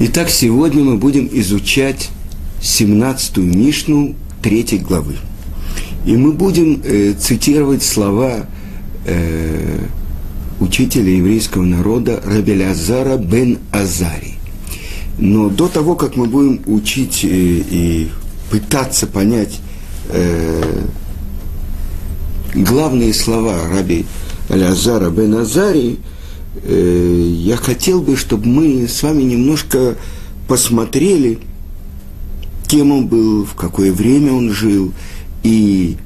[0.00, 2.10] Итак, сегодня мы будем изучать
[2.60, 5.16] 17-ю Мишну 3 главы.
[6.06, 8.46] И мы будем э, цитировать слова
[9.04, 9.86] э,
[10.60, 14.34] учителя еврейского народа Рабелязара бен Азари.
[15.18, 18.08] Но до того, как мы будем учить э, и
[18.52, 19.58] пытаться понять
[20.10, 20.84] э,
[22.54, 24.06] главные слова Раби
[24.48, 25.98] Алязара бен Азари,
[26.62, 29.96] Э, я хотел бы, чтобы мы с вами немножко
[30.46, 31.38] посмотрели,
[32.66, 34.92] кем он был, в какое время он жил
[35.42, 35.96] и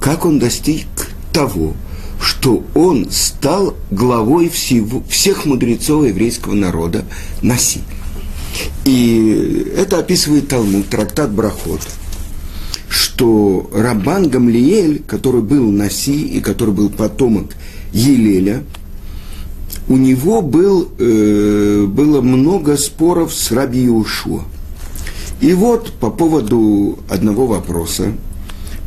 [0.00, 0.86] как он достиг
[1.32, 1.74] того,
[2.20, 7.04] что он стал главой всего, всех мудрецов еврейского народа
[7.40, 7.80] Наси.
[8.84, 11.80] И это описывает Талмуд, трактат Брахот,
[12.88, 17.52] что Рабан Гамлиэль, который был Наси и который был потомок
[17.92, 18.62] Елеля–
[19.88, 24.42] у него был, э, было много споров с Раби Иушуа.
[25.40, 28.12] И вот по поводу одного вопроса,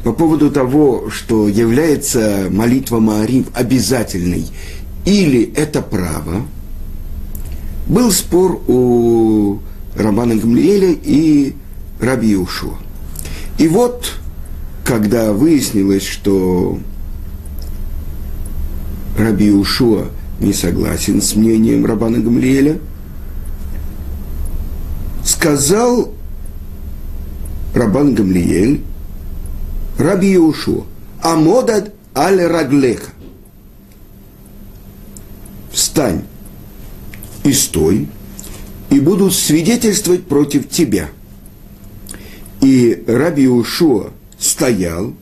[0.04, 4.46] по поводу того, что является молитва Маарив обязательной
[5.04, 6.46] или это право,
[7.88, 9.60] был спор у
[9.96, 11.54] Рамана Гамлиэля и
[12.00, 12.76] Раби Иушуа.
[13.58, 14.14] И вот,
[14.84, 16.80] когда выяснилось, что
[19.18, 20.08] Раби Ушуа
[20.40, 22.80] не согласен с мнением Рабана Гамлиэля,
[25.24, 26.14] сказал
[27.74, 28.82] Рабан Гамлиэль
[29.98, 30.84] Раби Иошуа,
[31.22, 33.12] Амодад аль Раглеха.
[35.72, 36.24] Встань
[37.44, 38.08] и стой,
[38.90, 41.10] и буду свидетельствовать против тебя.
[42.62, 45.14] И Раби Ушуа стоял,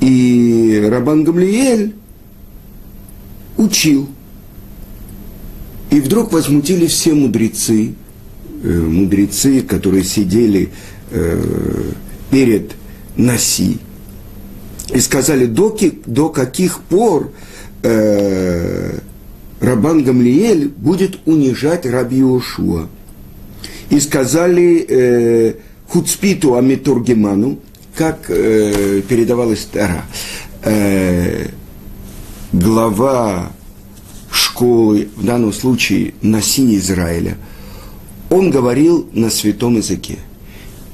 [0.00, 1.97] и Рабан Гамлиэль
[3.58, 4.08] учил.
[5.90, 7.94] И вдруг возмутили все мудрецы,
[8.62, 10.70] э, мудрецы, которые сидели
[11.10, 11.92] э,
[12.30, 12.72] перед
[13.16, 13.78] Наси,
[14.94, 17.32] и сказали, до, каких пор
[17.82, 18.98] э,
[19.60, 22.88] Рабан Гамлиэль будет унижать Раби Ушуа.
[23.90, 25.54] И сказали э,
[25.88, 27.58] Хуцпиту Амитургеману,
[27.94, 30.04] как э, передавалась Тара,
[32.52, 33.52] глава
[34.30, 37.36] школы, в данном случае Наси Израиля,
[38.30, 40.18] он говорил на святом языке.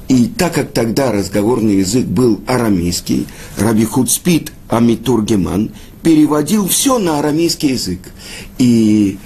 [0.07, 3.27] И так как тогда разговорный язык был арамейский,
[3.57, 5.71] Раби Хуцпит Амитургеман
[6.03, 7.99] переводил все на арамейский язык.
[8.59, 9.17] И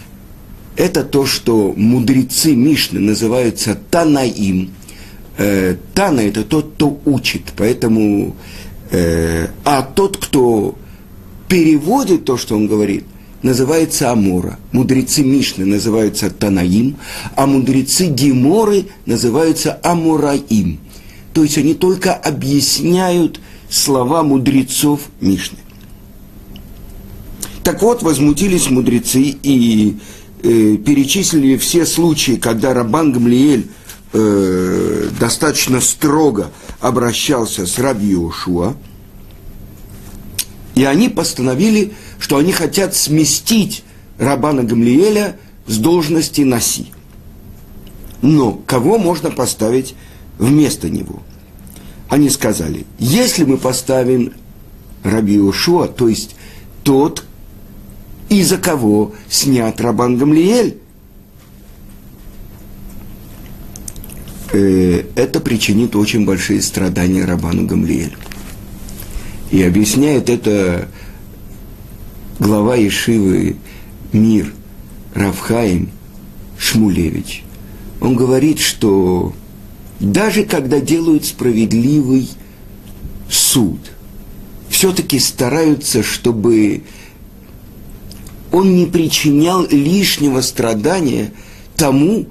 [0.78, 4.72] это то, что мудрецы Мишны называются Танаим.
[5.38, 7.52] Э, Тана– это тот, кто учит.
[7.58, 8.38] Поэтому,
[8.92, 10.78] э, а тот, кто
[11.50, 13.04] переводит то, что он говорит,
[13.42, 14.60] называется Амора.
[14.72, 16.98] Мудрецы Мишны называются Танаим,
[17.36, 20.80] а мудрецы Геморы называются Амураим.
[21.34, 25.58] То есть они только объясняют слова мудрецов Мишны.
[27.64, 29.98] Так вот, возмутились мудрецы и
[30.42, 33.68] э, перечислили все случаи, когда Рабан Гамлиэль
[34.14, 38.76] э, достаточно строго обращался с Раби Иошуа–
[40.76, 43.84] и они постановили, что они хотят сместить
[44.18, 45.38] Рабана Гамлиэля
[45.68, 46.88] с должности Наси.
[48.22, 49.96] Но кого можно поставить
[50.38, 51.22] вместо него?
[52.10, 54.34] Они сказали, если мы поставим
[55.04, 56.36] Раби Ушуа, то есть
[56.84, 57.24] тот,
[58.30, 60.78] из-за кого снят Рабан Гамлиэль,
[64.52, 68.18] э, это причинит очень большие страдания Рабану Гамлиэлю.
[69.52, 70.88] И объясняет это
[72.40, 73.56] глава Ешивы
[74.14, 74.54] «Мир»
[75.16, 75.90] Равхаим
[76.58, 77.44] Шмулевич.
[78.00, 79.34] Он говорит, что
[80.00, 82.30] даже когда делают справедливый
[83.30, 83.80] суд,
[84.70, 86.84] все-таки стараются, чтобы
[88.52, 91.32] он не причинял лишнего страдания
[91.76, 92.28] тому,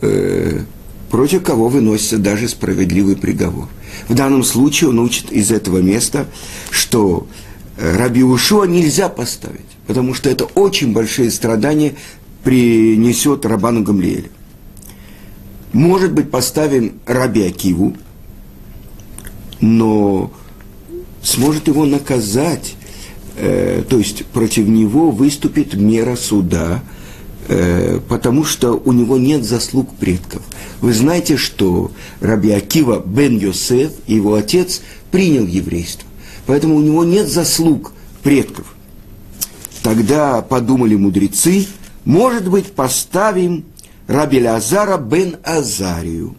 [0.00, 0.64] э,
[1.10, 3.68] против кого выносится даже справедливый приговор.
[4.08, 6.26] В данном случае он учит из этого места,
[6.70, 7.26] что
[7.76, 11.94] э, Раби Ушуа нельзя поставить, потому что это очень большие страдания
[12.44, 14.30] принесет Рабану Гамлиэлю.
[15.72, 17.96] Может быть, поставим Раби Акиву,
[19.60, 20.30] но
[21.22, 22.74] сможет его наказать,
[23.36, 26.82] э, то есть против него выступит мера суда–
[28.08, 30.42] потому что у него нет заслуг предков.
[30.80, 31.90] Вы знаете, что
[32.20, 36.06] Раби Акива бен Йосеф, его отец, принял еврейство.
[36.46, 37.92] Поэтому у него нет заслуг
[38.22, 38.74] предков.
[39.82, 41.66] Тогда подумали мудрецы,
[42.04, 43.64] может быть, поставим
[44.06, 46.34] Раби Лазара бен Азарию,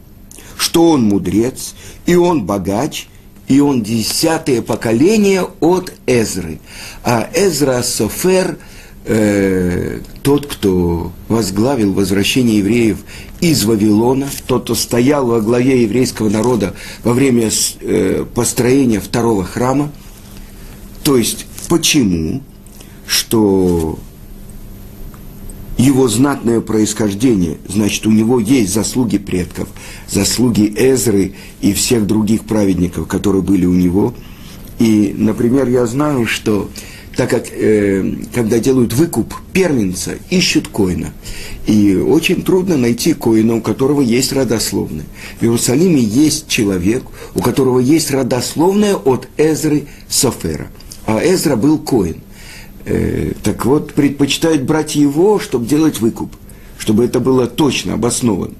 [0.57, 1.75] что он мудрец,
[2.05, 3.07] и он богач,
[3.47, 6.59] и он десятое поколение от Эзры.
[7.03, 8.57] А Эзра Софер
[9.09, 12.97] э, тот, кто возглавил возвращение евреев
[13.41, 17.49] из Вавилона, тот, кто стоял во главе еврейского народа во время
[17.81, 19.91] э, построения второго храма.
[21.03, 22.43] То есть, почему?
[23.07, 23.97] Что
[25.77, 29.69] его знатное происхождение, значит, у него есть заслуги предков,
[30.07, 34.13] заслуги Эзры и всех других праведников, которые были у него.
[34.77, 36.69] И, например, я знаю, что
[37.19, 41.11] так как э, когда делают выкуп первенца, ищут коина.
[41.67, 45.03] И очень трудно найти коина, у которого есть родословное.
[45.41, 47.03] В Иерусалиме есть человек,
[47.35, 50.67] у которого есть родословное от Эзры Софера.
[51.05, 52.21] А Эзра был коин
[52.85, 56.33] э, так вот, предпочитают брать его, чтобы делать выкуп,
[56.77, 58.53] чтобы это было точно обосновано.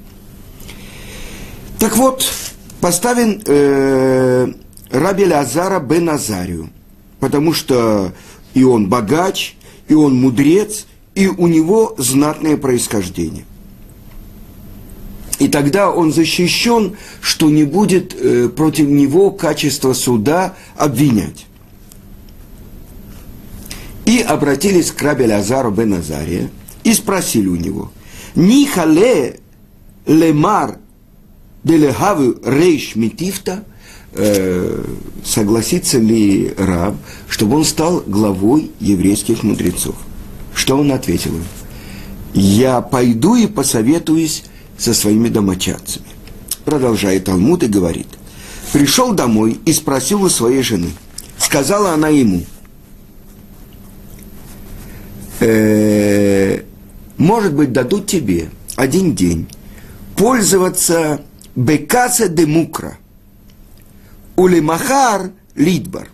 [1.79, 2.29] Так вот,
[2.81, 4.51] поставен э,
[4.91, 6.69] Раби Лазара бен Азарию,
[7.21, 8.12] потому что
[8.54, 9.56] и он богач,
[9.88, 10.86] и он мудрец,
[11.16, 13.46] и у него знатное происхождение.
[15.40, 21.46] И тогда он защищен, что не будет э, против него качество суда обвинять
[24.10, 26.50] и обратились к Раби Лазару бен Азария
[26.84, 27.92] и спросили у него,
[28.34, 29.40] «Нихале
[30.07, 30.80] лемар
[31.63, 33.63] делехаву рейш митифта?»
[34.13, 34.83] Э,
[35.25, 36.95] согласится ли раб,
[37.27, 39.95] чтобы он стал главой еврейских мудрецов?
[40.53, 41.44] Что он ответил им?
[42.33, 44.44] «Я пойду и посоветуюсь
[44.77, 46.06] со своими домочадцами».
[46.63, 48.07] Продолжает Талмуд и говорит,
[48.71, 50.89] «Пришел домой и спросил у своей жены.
[51.38, 52.44] Сказала она ему–
[55.39, 56.62] э,
[57.17, 59.47] может быть, дадут тебе один день
[60.15, 61.21] пользоваться
[61.55, 62.97] бекаса де мукра,
[64.39, 66.09] улимахар лидбар.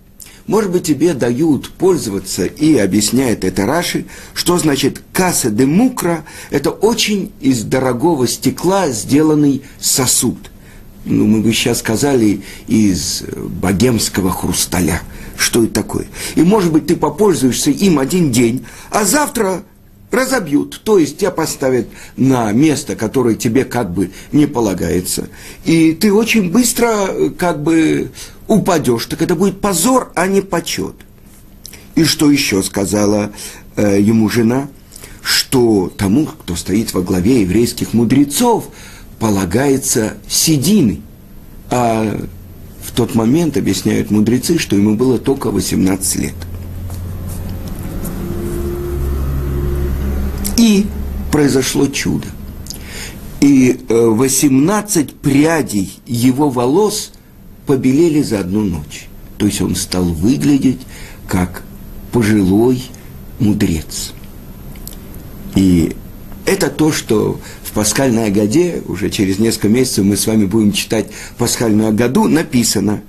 [0.47, 6.69] Может быть, тебе дают пользоваться, и объясняет это Раши, что значит касса де мукра, это
[6.69, 10.37] очень из дорогого стекла сделанный сосуд.
[11.03, 13.23] Ну, мы бы сейчас сказали, из
[13.61, 15.01] богемского хрусталя–
[15.37, 16.05] что это такое.
[16.35, 19.63] И, может быть, ты попользуешься им один день, а завтра
[20.11, 25.29] разобьют, то есть тебя поставят на место, которое тебе как бы не полагается.
[25.65, 28.11] И ты очень быстро э, как бы
[28.47, 30.95] упадешь, так это будет позор, а не почет.
[31.95, 33.31] И что еще сказала
[33.75, 34.67] э, ему жена?
[35.21, 38.69] Что тому, кто стоит во главе еврейских мудрецов,
[39.19, 41.01] полагается седины,
[41.69, 42.25] а
[42.85, 46.35] в тот момент, объясняют мудрецы, что ему было только 18 лет.
[50.57, 50.87] И
[51.31, 52.27] произошло чудо.
[53.41, 57.11] И 18 э, прядей его волос
[57.65, 59.07] побелели за одну ночь.
[59.37, 60.79] То есть он стал выглядеть
[61.27, 61.63] как
[62.11, 62.83] пожилой
[63.39, 64.13] мудрец.
[65.55, 65.95] И
[66.45, 67.39] это то, что
[67.75, 73.01] пасхальной Агаде, уже через несколько месяцев мы с вами будем читать пасхальную Агаду, написано,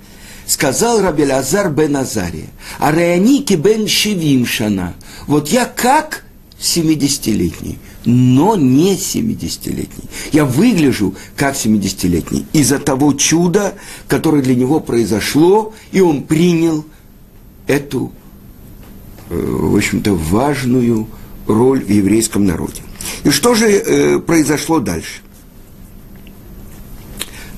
[0.45, 4.93] сказал Раби Лазар бен Азария, а Раяники бен Шевимшана,
[5.25, 6.25] вот я как
[6.59, 10.05] 70-летний, но не 70-летний.
[10.31, 13.75] Я выгляжу как 70-летний из-за того чуда,
[14.07, 16.85] которое для него произошло, и он принял
[17.67, 18.11] эту,
[19.29, 21.07] э, в общем-то, важную
[21.45, 22.81] роль в еврейском народе.
[23.23, 25.21] И что же э, произошло дальше?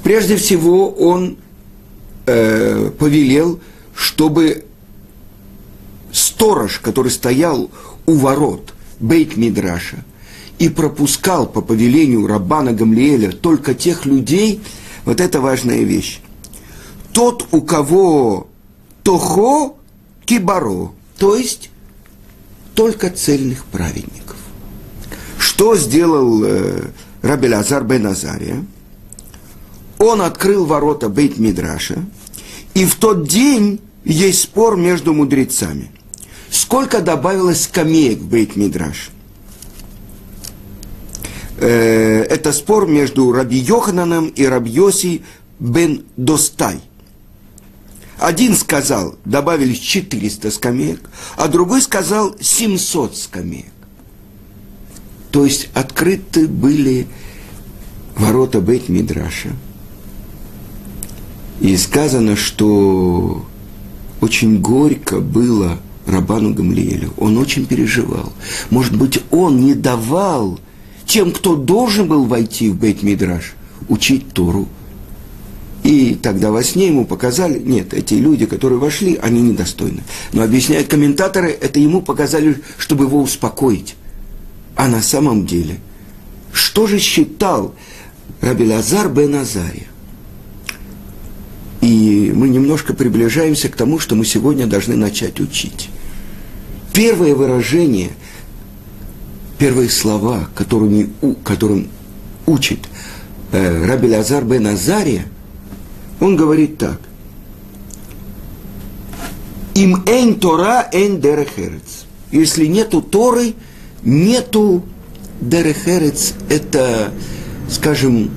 [0.04, 1.38] Прежде всего он
[2.26, 3.60] э, повелел,
[3.96, 4.66] чтобы
[6.12, 7.70] сторож, который стоял
[8.06, 10.04] у ворот Бейт Мидраша
[10.60, 14.62] и пропускал по повелению Рабана Гамлиэля только тех людей,
[15.06, 16.20] вот это важная вещь.
[17.14, 18.48] Тот, у кого
[19.04, 19.74] тохо
[20.26, 21.70] кибаро, то есть
[22.76, 24.38] только цельных праведников.
[25.38, 26.90] Что сделал э,
[27.22, 28.64] Раби Лазар бен Азария?
[29.98, 32.06] Он открыл ворота Бейт Мидраша,
[32.74, 35.92] и в тот день есть спор между мудрецами.
[36.60, 39.12] Сколько добавилось скамеек в Бейт Мидраш?
[41.56, 45.22] Э, это спор между Раби Йохананом и Раби Йоси
[45.58, 46.82] бен Достай.
[48.18, 53.72] Один сказал, добавились 400 скамеек, а другой сказал 700 скамеек.
[55.32, 57.08] То есть открыты были
[58.18, 59.56] ворота Бейт Мидраша.
[61.62, 63.46] И сказано, что
[64.20, 67.14] очень горько было Рабану Гамлиэлю.
[67.18, 68.34] Он очень переживал.
[68.70, 70.60] Может быть, он не давал
[71.06, 73.54] тем, кто должен был войти в Бейт-Мидраш,
[73.88, 74.68] учить Тору.
[75.84, 80.04] И тогда во сне ему показали, нет, эти люди, которые вошли, они недостойны.
[80.34, 83.96] Но объясняют комментаторы, это ему показали, чтобы его успокоить.
[84.76, 85.80] А на самом деле,
[86.52, 87.74] что же считал
[88.42, 89.88] Раби Лазар бен Азария?
[91.82, 95.90] И мы немножко приближаемся к тому, что мы сегодня должны начать учить.
[96.94, 98.12] Первое выражение,
[99.58, 101.10] первые слова, которыми,
[101.44, 101.88] которым
[102.46, 102.80] учит
[103.52, 105.26] э, Раби Лазар бен Азария,
[106.20, 107.00] он говорит так.
[109.76, 112.06] Им эн Тора эн дерехерец.
[112.32, 113.54] Если нету Торы,
[114.04, 114.84] нету
[115.40, 116.34] дерехерец.
[116.50, 117.14] Это,
[117.70, 118.30] скажем,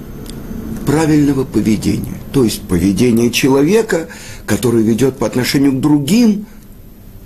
[0.86, 2.14] правильного поведения.
[2.32, 4.08] То есть поведение человека,
[4.46, 6.46] который ведет по отношению к другим,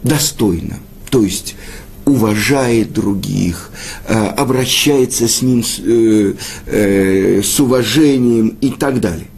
[0.02, 0.78] достойно.
[1.16, 1.56] То есть
[2.04, 3.70] уважает других,
[4.06, 6.34] э, обращается с ним с, э,
[6.66, 9.28] э, с уважением и так далее.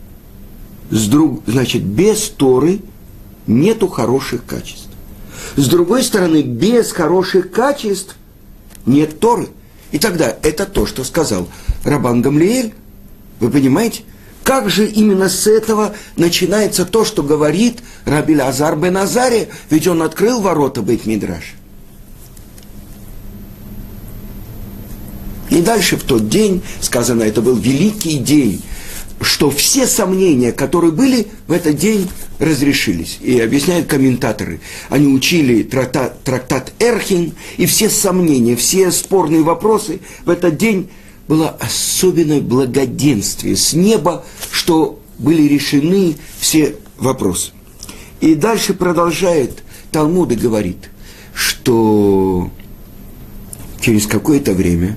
[0.90, 2.80] С друг, значит, без Торы
[3.46, 4.88] нету хороших качеств.
[5.54, 8.16] С другой стороны, без хороших качеств
[8.84, 9.46] нет Торы.
[9.92, 11.48] И тогда это то, что сказал
[11.84, 12.74] Рабан Гамлиэль.
[13.38, 14.02] Вы понимаете?
[14.42, 20.02] Как же именно с этого начинается то, что говорит Раби Азар бен Азаре, ведь он
[20.02, 21.06] открыл ворота Бейт
[25.50, 28.62] И дальше в тот день, сказано, это был великий день,
[29.20, 33.18] что все сомнения, которые были, в этот день разрешились.
[33.20, 34.60] И объясняют комментаторы.
[34.88, 40.90] Они учили трактат, трактат Эрхин, и все сомнения, все спорные вопросы в этот день
[41.26, 47.50] было особенное благоденствие с неба, что были решены все вопросы.
[48.20, 49.62] И дальше продолжает
[49.92, 50.90] Талмуд и говорит,
[51.34, 52.50] что
[53.80, 54.96] через какое-то время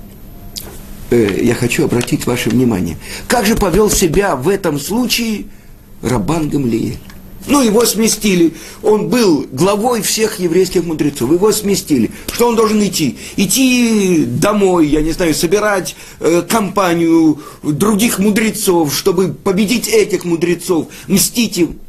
[1.12, 5.46] э, я хочу обратить ваше внимание, как же повел себя в этом случае
[6.02, 6.98] Рабан Гамлиэль.
[7.48, 8.54] Ну, его сместили.
[8.84, 11.32] Он был главой всех еврейских мудрецов.
[11.32, 12.12] Его сместили.
[12.32, 13.18] Что он должен идти?
[13.36, 21.58] Идти домой, я не знаю, собирать э, компанию других мудрецов, чтобы победить этих мудрецов, мстить
[21.58, 21.80] им.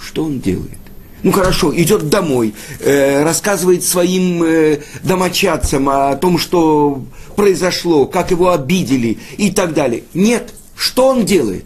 [0.00, 0.78] Что он делает?
[1.24, 7.02] Ну хорошо, идет домой, э, рассказывает своим э, домочадцам о том, что
[7.34, 10.04] произошло, как его обидели и так далее.
[10.14, 11.64] Нет, что он делает?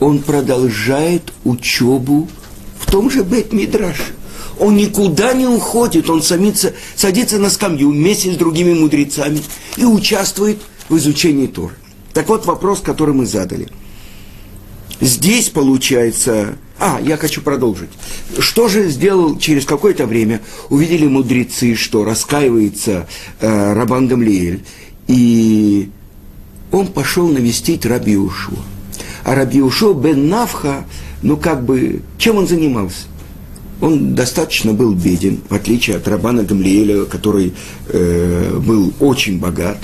[0.00, 2.28] он продолжает учебу
[2.78, 3.96] в том же Бет Мидраш.
[4.58, 9.42] Он никуда не уходит, он садится, садится на скамью вместе с другими мудрецами
[9.76, 10.58] и участвует
[10.88, 11.72] в изучении Тор.
[12.14, 13.68] Так вот вопрос, который мы задали.
[15.00, 16.56] Здесь получается...
[16.78, 17.88] А, я хочу продолжить.
[18.38, 20.42] Что же сделал через какое-то время?
[20.68, 23.08] Увидели мудрецы, что раскаивается
[23.40, 24.62] э, Рабан Гамлиэль,
[25.06, 25.88] и
[26.70, 28.58] он пошел навестить Раби Ушуа.
[29.24, 30.84] А Рабиушо бен Навха,
[31.22, 33.06] ну как бы, чем он занимался?
[33.80, 37.54] Он достаточно был беден, в отличие от Рабана Гамлиэля, который
[37.88, 39.78] э, был очень богат.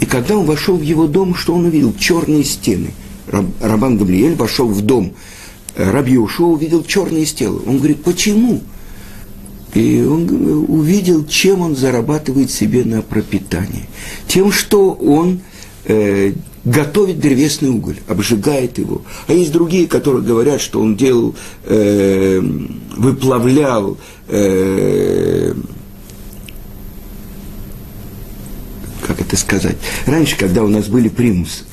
[0.00, 1.94] И когда он вошел в его дом, что он увидел?
[1.98, 2.92] Черные стены.
[3.28, 5.12] Раб, Рабан Гамлиэль вошел в дом.
[5.76, 7.58] Раби увидел черные стены.
[7.66, 8.62] Он говорит, почему?
[9.74, 13.86] И он увидел, чем он зарабатывает себе на пропитание.
[14.26, 15.40] Тем, что он
[15.84, 16.32] э,
[16.64, 19.02] готовит древесный уголь, обжигает его.
[19.26, 22.40] А есть другие, которые говорят, что он делал, э,
[22.96, 25.52] выплавлял э,
[29.06, 31.64] как это сказать, раньше, когда у нас были примусы,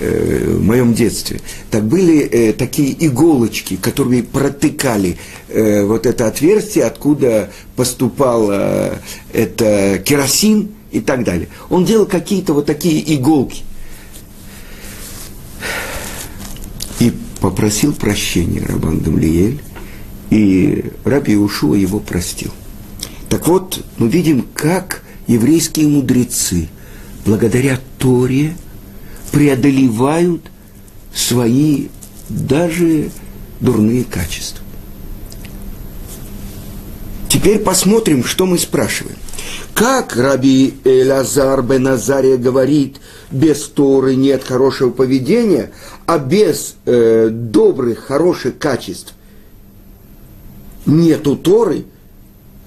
[0.00, 5.16] в моем детстве, так были э, такие иголочки, которые протыкали
[5.48, 8.98] э, вот это отверстие, откуда поступал э,
[9.32, 11.48] это керосин и так далее.
[11.70, 13.62] Он делал какие-то вот такие иголки–
[17.00, 19.60] и попросил прощения Рабан Гамлиэль,
[20.30, 22.50] и Раби Ушуа его простил.
[23.28, 26.68] Так вот, мы видим, как еврейские мудрецы,
[27.24, 28.56] благодаря Торе,
[29.36, 30.40] преодолевают
[31.14, 31.88] свои
[32.30, 33.10] даже
[33.60, 34.64] дурные качества.
[37.28, 39.18] Теперь посмотрим, что мы спрашиваем.
[39.74, 42.96] Как Раби Элазар бен Азария говорит,
[43.30, 45.70] без Торы нет хорошего поведения,
[46.06, 49.12] а без э, добрых, хороших качеств
[50.86, 51.84] нету Торы,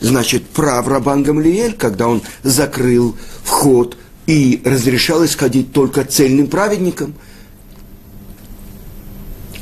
[0.02, 3.98] значит, прав Рабан Гамлиэль, когда он закрыл вход
[4.30, 7.16] и разрешал исходить только цельным праведникам.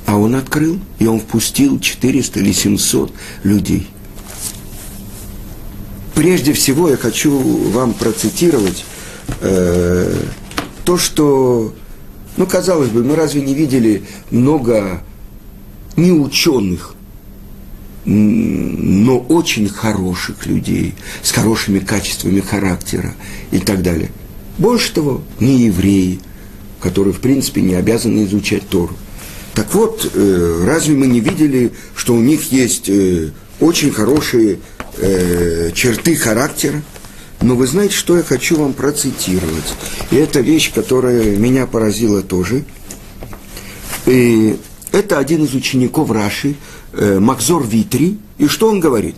[0.06, 3.88] А он открыл, и он впустил 400 или 700 людей.
[6.16, 8.84] Прежде всего я хочу вам процитировать
[9.40, 10.14] э,
[10.84, 11.74] то, что,
[12.36, 15.02] ну, казалось бы, мы разве не видели много
[15.96, 16.94] неученых,
[18.04, 20.94] но очень хороших людей,
[21.24, 23.16] с хорошими качествами характера
[23.52, 24.12] и так далее.
[24.58, 26.20] Больше того, не евреи,
[26.80, 28.96] которые, в принципе, не обязаны изучать Тору.
[29.54, 34.60] Так вот, э, разве мы не видели, что у них есть э, очень хорошие
[34.98, 36.82] э, черты характера?
[37.42, 39.74] Но вы знаете, что я хочу вам процитировать.
[40.10, 42.66] И это вещь, которая меня поразила тоже.
[44.08, 44.58] И
[44.92, 46.56] это один из учеников Раши,
[46.94, 48.18] Макзор Витри.
[48.40, 49.16] И что он говорит?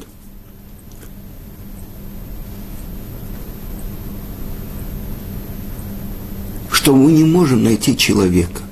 [6.89, 8.63] Что мы не можем найти человека,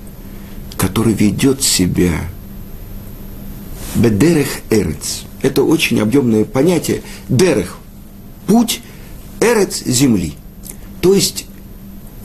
[0.76, 2.20] который ведет себя
[3.94, 5.26] бедерех эрец.
[5.44, 7.04] Это очень объемное понятие.
[7.30, 7.78] Дерех–
[8.48, 8.82] путь,
[9.40, 10.34] эрец– земли.
[11.00, 11.46] То есть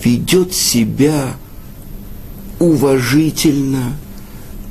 [0.03, 1.35] ведет себя
[2.59, 3.99] уважительно,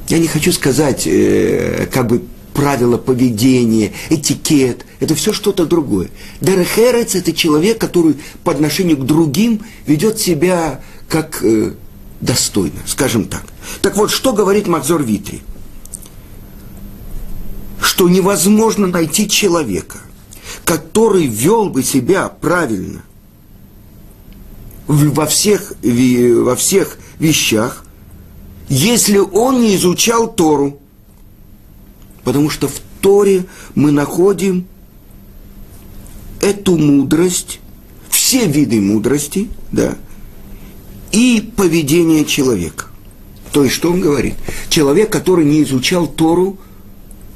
[0.07, 2.23] я не хочу сказать, э, как бы
[2.55, 6.09] правила поведения, этикет, это все что-то другое.
[6.41, 11.73] Дерехерец– это человек, который по отношению к другим ведет себя как э,
[12.21, 13.43] достойно, скажем так.
[13.81, 15.41] Так вот, что говорит Макзор Витри?
[17.81, 19.97] Что невозможно найти человека,
[20.63, 23.03] который вел бы себя правильно
[24.87, 27.83] во всех, во всех вещах,
[28.69, 30.79] если он не изучал Тору.
[32.23, 34.65] Потому что в Торе мы находим
[36.39, 37.59] эту мудрость,
[38.09, 39.97] все виды мудрости, да,
[41.11, 42.85] и поведение человека.
[43.51, 44.35] То есть, что он говорит?
[44.69, 46.57] Человек, который не изучал Тору,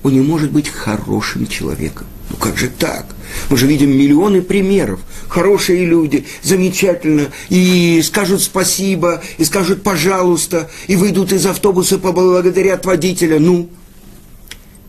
[0.03, 2.07] он не может быть хорошим человеком.
[2.29, 3.07] Ну как же так?
[3.49, 4.99] Мы же видим миллионы примеров.
[5.27, 13.39] Хорошие люди, замечательно, и скажут спасибо, и скажут пожалуйста, и выйдут из автобуса, поблагодарят водителя.
[13.39, 13.69] Ну,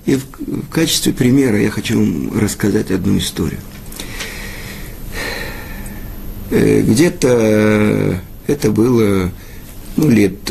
[0.05, 3.61] и в, в качестве примера я хочу вам рассказать одну историю.
[6.51, 9.31] Э, где-то это было
[9.97, 10.51] ну, лет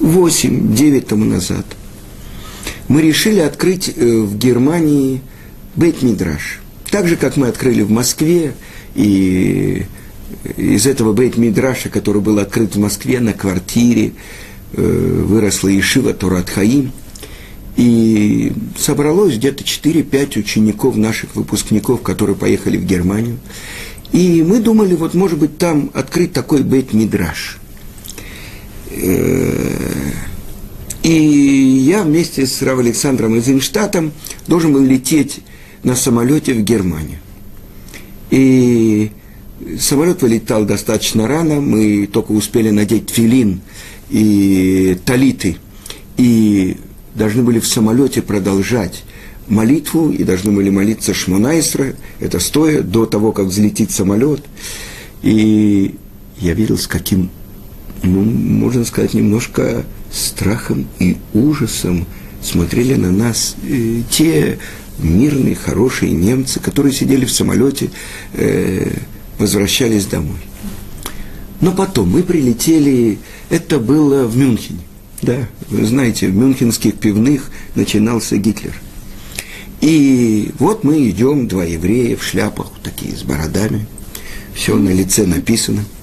[0.00, 1.64] 8-9 тому назад–
[2.88, 5.20] мы решили открыть э, в Германии
[5.76, 6.60] Бейт-Мидраш.
[6.90, 8.54] Так же, как мы открыли в Москве,
[8.94, 9.84] и
[10.56, 14.12] из этого Бейт-Мидраша, который был открыт в Москве на квартире,
[14.72, 16.92] э, выросла Ишива Турат Хаим.
[17.76, 23.38] И собралось где-то 4-5 учеников наших выпускников, которые поехали в Германию.
[24.12, 27.58] И мы думали, вот может быть там открыть такой бейт-мидраж.
[28.90, 30.12] Э,
[31.02, 34.12] и я вместе с Рав Александром Эйзенштадтом
[34.46, 35.40] должен был лететь
[35.82, 37.18] на самолете в Германию.
[38.30, 39.10] И
[39.78, 43.60] самолет вылетал достаточно рано, мы только успели надеть филин
[44.10, 45.56] и талиты,
[46.16, 46.76] и
[47.14, 49.04] должны были в самолете продолжать
[49.48, 54.42] молитву, и должны были молиться Шмонайсра, это стоя, до того, как взлетит самолет.
[55.22, 55.94] И
[56.38, 57.30] я видел, с каким,
[58.02, 62.06] ну, можно сказать, немножко страхом и ужасом
[62.42, 64.58] смотрели на нас э, те
[64.98, 67.90] мирные, хорошие немцы, которые сидели в самолете,
[68.34, 68.90] э,
[69.38, 70.38] возвращались домой.
[71.60, 73.18] Но потом мы прилетели,
[73.50, 74.80] это было в Мюнхене.
[75.22, 78.72] Да, вы знаете, в мюнхенских пивных начинался Гитлер.
[79.80, 83.86] И вот мы идем, два еврея в шляпах, такие с бородами,
[84.54, 85.84] все на лице написано–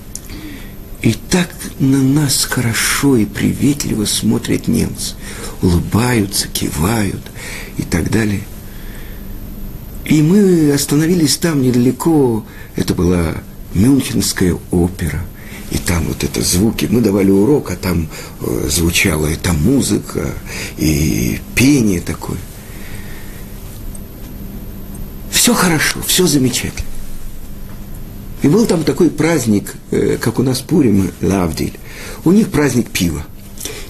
[1.06, 5.14] и так на нас хорошо и приветливо смотрят немцы,
[5.62, 7.22] улыбаются, кивают
[7.78, 8.42] и так далее.
[10.06, 12.44] И мы остановились там недалеко,
[12.76, 13.36] это была
[13.76, 15.24] Мюнхенская опера,
[15.70, 18.10] и там вот это звуки, мы давали урок, а там
[18.42, 20.34] э, звучала эта музыка
[20.80, 22.40] и пение такое.
[25.46, 26.90] Все хорошо, все замечательно.
[28.42, 31.78] И был там такой праздник, э, как у нас Пурим, Лавдиль.
[32.24, 33.24] У них праздник пива.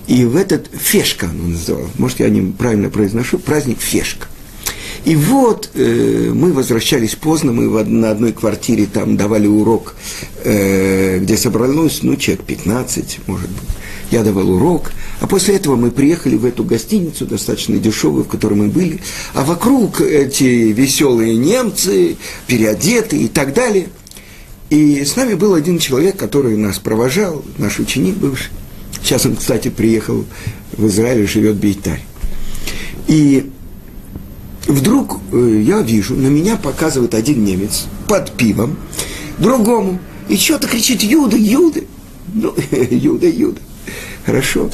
[0.05, 4.27] И в этот Фешка он называл, может, я не правильно произношу, праздник Фешка.
[5.05, 9.95] И вот э, мы возвращались поздно, мы в, на одной квартире там давали урок,
[10.43, 13.69] э, где собралось, ну, человек 15, может быть.
[14.15, 18.53] Я давал урок, а после этого мы приехали в эту гостиницу, достаточно дешевую, в которой
[18.53, 19.01] мы были,
[19.33, 23.87] а вокруг эти веселые немцы, переодетые и так далее–
[24.69, 28.49] и с нами был один человек, который нас провожал, наш ученик бывший.
[29.01, 30.25] Сейчас он, кстати, приехал
[30.75, 31.99] в Израиль, живет в.
[33.07, 33.51] И
[34.65, 38.77] вдруг э, я вижу, на меня показывает один немец под пивом,
[39.37, 39.99] другому,
[40.29, 41.81] и что-то кричит «Юда, Юда!»
[42.33, 42.55] Ну,
[42.89, 43.61] Юда, Юда.
[44.25, 44.71] Хорошо.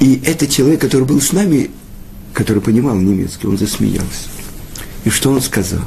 [0.00, 1.70] И этот человек, который был с нами,
[2.34, 4.28] который понимал немецкий, он засмеялся.
[5.04, 5.82] И что он сказал?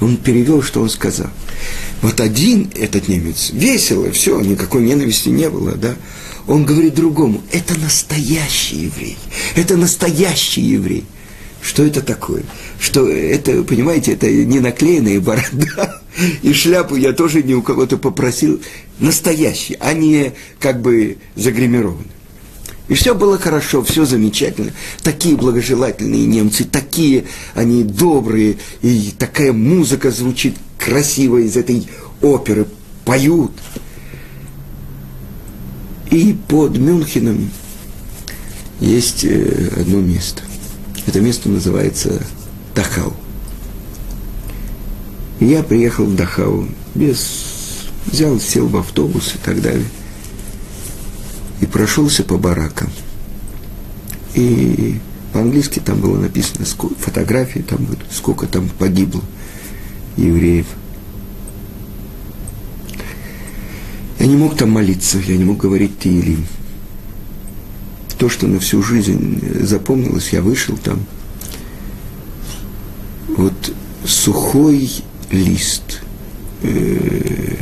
[0.00, 1.28] Он перевел, что он сказал.
[2.00, 5.96] Вот один этот немец, весело, все, никакой ненависти не было, да,
[6.46, 9.18] он говорит другому, это настоящий еврей,
[9.56, 11.04] это настоящий еврей.
[11.62, 12.42] Что это такое?
[12.80, 16.00] Что это, понимаете, это не наклеенная борода,
[16.42, 18.60] и шляпу я тоже не у кого-то попросил,
[18.98, 22.06] настоящий, а не как бы загримированный.
[22.88, 24.72] И все было хорошо, все замечательно.
[25.02, 31.86] Такие благожелательные немцы, такие они добрые, и такая музыка звучит красиво из этой
[32.22, 32.66] оперы,
[33.04, 33.52] поют.
[36.10, 37.50] И под Мюнхеном
[38.80, 40.47] есть э, одно место.
[41.08, 42.22] Это место называется
[42.74, 43.14] Дахау.
[45.40, 47.88] И я приехал в Дахау без...
[48.06, 49.84] Взял, сел в автобус и так далее
[51.60, 52.90] и прошелся по баракам.
[54.34, 55.00] И
[55.32, 56.64] по-английски там было написано
[56.98, 59.22] фотографии, там сколько там погибло
[60.16, 60.66] евреев.
[64.18, 66.46] Я не мог там молиться, я не мог говорить Тиилим.
[68.18, 71.00] То, что на всю жизнь запомнилось, я вышел там.
[73.28, 73.72] Вот
[74.04, 74.90] сухой
[75.30, 76.02] лист
[76.62, 77.56] э,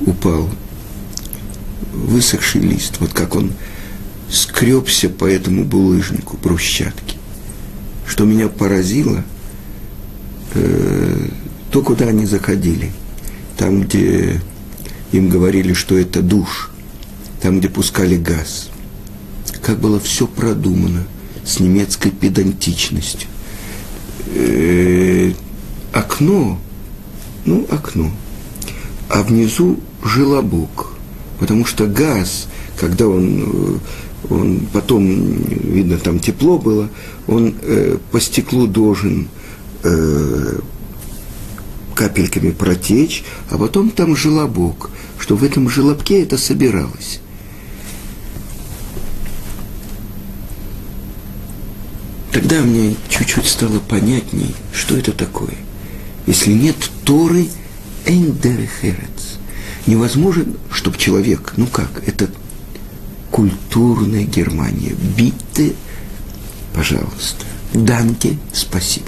[0.00, 0.48] упал
[1.92, 3.52] высохший лист, вот как он
[4.30, 7.18] скребся по этому булыжнику, брусчатки.
[8.06, 9.22] Что меня поразило,
[10.54, 11.28] э,
[11.70, 12.92] то, куда они заходили,
[13.58, 14.40] там, где
[15.12, 16.70] им говорили, что это душ,
[17.42, 18.69] там, где пускали газ,
[19.62, 21.04] как было все продумано
[21.44, 23.28] с немецкой педантичностью.
[24.34, 25.32] Э,
[25.92, 26.58] окно,
[27.44, 28.10] ну, окно,
[29.08, 30.94] а внизу желобок–
[31.40, 33.80] Потому что газ, когда он,
[34.28, 36.90] э, он потом, видно, там тепло было,
[37.26, 39.28] он э, по стеклу должен
[39.82, 40.58] э,
[41.94, 47.20] капельками протечь, а потом там желобок, что в этом желобке это собиралось.
[52.32, 55.54] Тогда мне чуть-чуть стало понятней, что это такое.
[56.26, 57.48] Если нет Торы,
[58.06, 59.38] эндерехерец
[59.86, 62.30] невозможен, чтобы человек, ну как, это
[63.30, 64.94] культурная Германия.
[65.16, 65.74] Битте,
[66.74, 67.44] пожалуйста.
[67.74, 69.06] Данке, спасибо.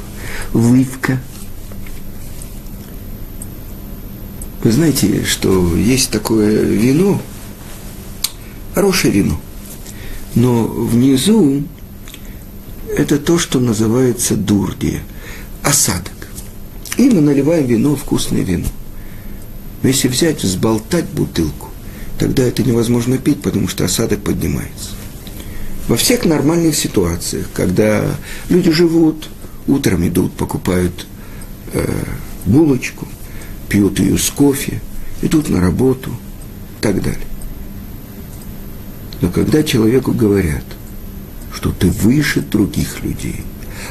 [0.53, 1.21] Вывка.
[4.63, 7.21] Вы знаете, что есть такое вино,
[8.75, 9.41] хорошее вино,
[10.37, 11.65] но внизу
[12.97, 15.03] это то, что называется дурдия,
[15.63, 16.13] осадок.
[16.97, 18.69] И мы наливаем вино, вкусное вино.
[19.83, 21.71] Но если взять, взболтать бутылку,
[22.19, 24.91] тогда это невозможно пить, потому что осадок поднимается.
[25.89, 28.05] Во всех нормальных ситуациях, когда
[28.49, 29.29] люди живут,
[29.67, 31.07] утром идут, покупают
[31.73, 32.05] э,
[32.47, 33.09] булочку,
[33.69, 34.81] пьют ее с кофе,
[35.23, 37.27] идут на работу и так далее.
[39.21, 40.65] Но когда человеку говорят,
[41.63, 43.45] что ты выше других людей,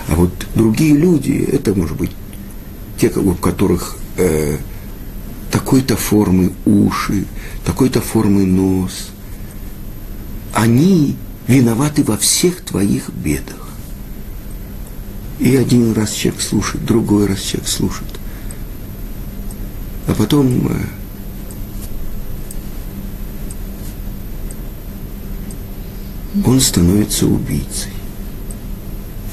[0.10, 2.12] а вот другие люди, это может быть
[3.00, 4.58] те, у которых э,
[5.50, 7.24] такой-то формы уши,
[7.64, 9.08] такой-то формы нос.
[10.54, 11.16] Они
[11.48, 13.70] виноваты во всех твоих бедах.
[15.40, 18.12] И один раз человек слушает, другой раз человек слушает.
[20.08, 20.74] А потом э,
[26.46, 27.92] он становится убийцей.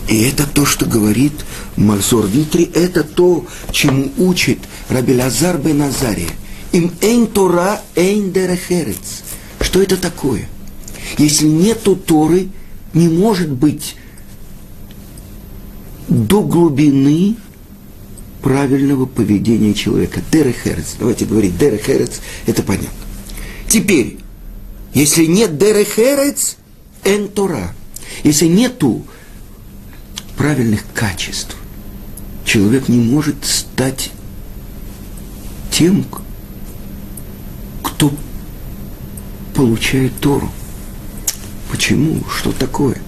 [0.09, 1.33] И это то, что говорит
[1.77, 4.59] Махзор Витри, это то, чему учит
[4.89, 6.31] Рабелязар бен Азария.
[6.73, 9.23] Им эйн Тора, эйн дерехерец.
[9.61, 10.49] Что это такое?
[11.19, 12.49] Если нету Торы,
[12.95, 13.97] не может быть
[16.09, 17.37] до глубины
[18.43, 20.23] правильного поведения человека.
[20.33, 20.97] Дерехерец.
[20.99, 22.89] Давайте говорить дерехерец, это понятно.
[23.69, 24.19] Теперь,
[24.95, 26.57] если нет дерехерец,
[27.09, 27.75] эн Тора.
[28.23, 29.03] Если нету
[30.37, 31.57] правильных качеств,
[32.45, 34.11] человек не может стать
[35.71, 36.05] тем,
[37.83, 38.13] кто
[39.55, 40.51] получает Тору.
[41.71, 42.23] Почему?
[42.29, 42.99] Что такое?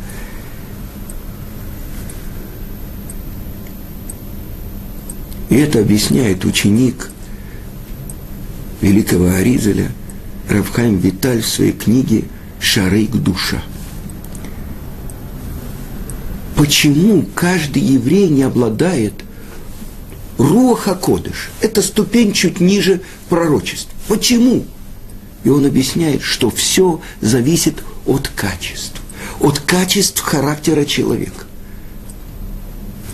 [5.50, 7.10] И это объясняет ученик
[8.80, 9.90] великого Аризеля
[10.48, 12.24] Равхайм Виталь в своей книге
[12.60, 13.62] «Шарейк душа».
[16.60, 19.14] Почему каждый еврей не обладает
[20.36, 21.48] Руаха Кодыш.
[21.62, 23.88] Это ступень чуть ниже пророчеств.
[24.08, 24.66] Почему?
[25.42, 29.00] И он объясняет, что все зависит от качеств,
[29.40, 31.46] от качеств характера человека.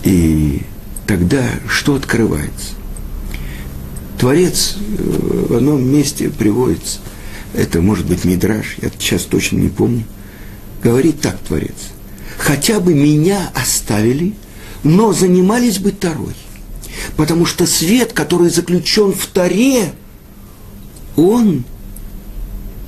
[0.03, 0.63] И
[1.05, 2.73] тогда что открывается?
[4.19, 6.99] Творец э, в одном месте приводится,
[7.53, 10.03] это может быть Мидраж, я сейчас точно не помню,
[10.83, 11.93] говорит так Творец,
[12.37, 14.33] хотя бы меня оставили,
[14.83, 16.35] но занимались бы Тарой.
[17.15, 19.93] Потому что свет, который заключен в Таре,
[21.15, 21.63] он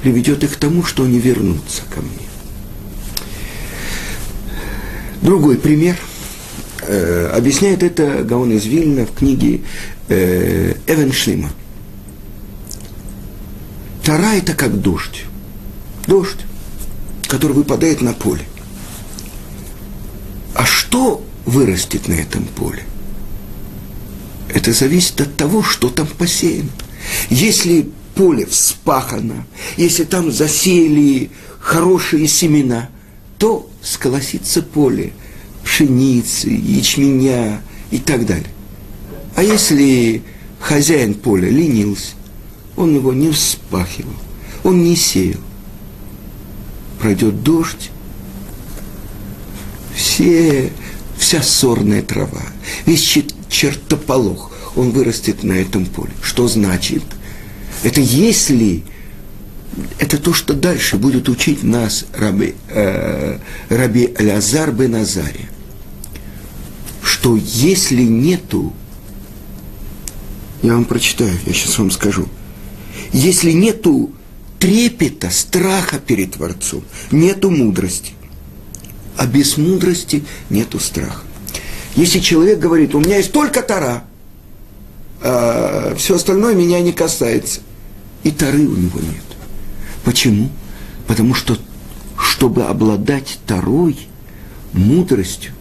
[0.02, 2.12] приведет их к тому, что они вернутся ко мне.
[5.22, 5.98] Другой пример.
[6.82, 9.62] Э, объясняет это Гаон из Вильна в книге
[10.08, 11.50] э, Эвен Шлима.
[14.04, 15.26] Тара это как дождь.
[16.08, 16.40] Дождь,
[17.28, 18.46] который выпадает на поле.
[20.54, 22.84] А что вырастет на этом поле?
[24.50, 26.70] Это зависит от того, что там посеяно.
[27.30, 29.46] Если поле вспахано,
[29.78, 32.90] если там засеяли хорошие семена,
[33.38, 35.14] то сколосится поле
[35.64, 38.50] пшеницы, ячменя и так далее.
[39.36, 40.24] А если
[40.60, 42.14] хозяин поля ленился,
[42.76, 44.14] он его не вспахивал,
[44.64, 45.40] он не сеял.
[47.00, 47.92] Пройдет дождь,
[50.20, 50.72] все,
[51.18, 52.44] вся сорная трава,
[52.86, 56.12] весь чертополох, он вырастет на этом поле.
[56.22, 57.04] Что значит?
[57.84, 58.84] Это если
[59.98, 65.50] это то, что дальше будет учить нас раби, э, раби Лазар бен Азария,
[67.02, 68.74] что если нету,
[70.64, 72.28] я вам прочитаю, я сейчас вам скажу,
[73.14, 74.12] если нету
[74.60, 78.12] трепета, страха перед Творцом, нету мудрости,
[79.20, 81.24] а без мудрости нету страха.
[81.96, 84.06] Если человек говорит, у меня есть только Тара,
[85.22, 87.60] а все остальное меня не касается,
[88.24, 89.26] и Тары у него нет.
[90.06, 90.50] Почему?
[91.06, 91.58] Потому что,
[92.18, 94.00] чтобы обладать Тарой,
[94.72, 95.52] мудростью,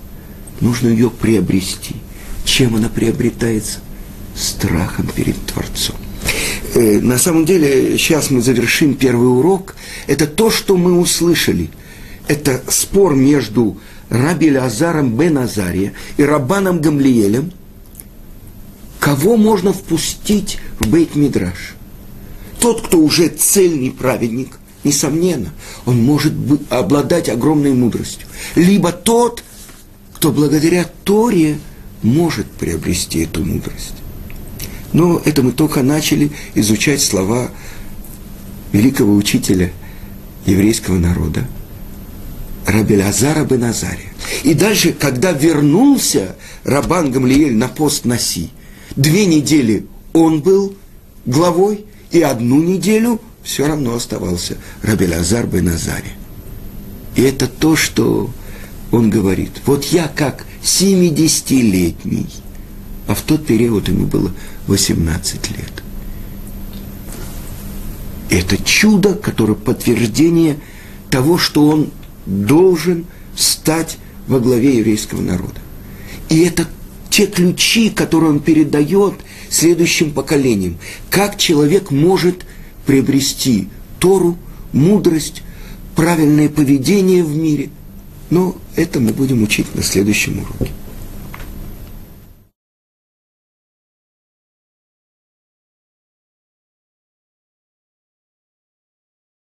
[0.61, 1.97] нужно ее приобрести.
[2.45, 3.81] Чем она приобретается?
[4.37, 5.97] Страхом перед Творцом.
[6.75, 9.75] Э, на самом деле, сейчас мы завершим первый урок.
[10.07, 11.71] Это то, что мы услышали.
[12.29, 13.79] Это спор между
[14.11, 17.53] Раби Лазаром бен Азария и Рабаном Гамлиелем,
[19.01, 21.75] кого можно впустить в Бейт Мидраш.
[22.61, 25.51] Тот, кто уже цельный праведник, несомненно,
[25.87, 26.35] он может
[26.69, 28.27] обладать огромной мудростью.
[28.55, 29.43] Либо тот,
[30.15, 31.59] кто благодаря Торе
[32.03, 33.95] может приобрести эту мудрость.
[34.93, 37.51] Но это мы только начали изучать слова
[38.73, 39.73] великого учителя
[40.45, 41.47] еврейского народа–
[42.69, 44.13] Рабелязара бен Азария.
[44.45, 48.51] И дальше, когда вернулся Рабан Гамлиэль на пост Наси,
[48.95, 50.75] две недели он был
[51.25, 56.13] главой, и одну неделю все равно оставался Рабелязар бен Азария.
[57.17, 58.31] И это то, что
[58.93, 59.63] он говорит.
[59.65, 62.29] Вот я как 70-летний,
[63.07, 64.31] а в тот период ему было
[64.67, 65.83] 18 лет.
[68.29, 70.59] Это чудо, которое подтверждение
[71.11, 71.91] того, что он
[72.29, 75.61] должен стать во главе еврейского народа.
[76.29, 76.69] И это
[77.11, 79.15] те ключи, которые он передает
[79.49, 80.77] следующим поколениям.
[81.11, 82.45] Как человек может
[82.87, 84.37] приобрести Тору,
[84.73, 85.43] мудрость,
[85.97, 87.71] правильное поведение в мире.
[88.31, 90.71] Но это мы будем учить на следующем уроке.